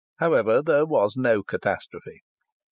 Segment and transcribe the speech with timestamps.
[0.17, 2.23] However, there was no catastrophe.